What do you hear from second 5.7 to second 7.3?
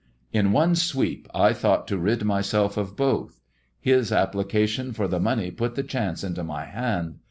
the cliance into my hand.